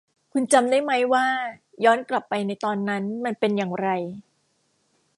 [0.33, 1.25] คุณจำได้มั้ยว่า
[1.85, 3.87] ย้อนกลับไปในตอนนั้นมันเป็นอย่างไร